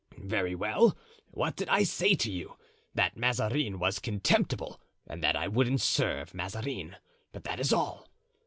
Very 0.17 0.55
well 0.55 0.97
what 1.29 1.55
did 1.55 1.69
I 1.69 1.83
say 1.83 2.15
to 2.15 2.31
you? 2.31 2.57
that 2.95 3.17
Mazarin 3.17 3.77
was 3.77 3.99
contemptible 3.99 4.81
and 5.05 5.23
that 5.23 5.35
I 5.35 5.47
wouldn't 5.47 5.79
serve 5.81 6.33
Mazarin. 6.33 6.95
But 7.31 7.43
that 7.43 7.59
is 7.59 7.71
all. 7.71 8.07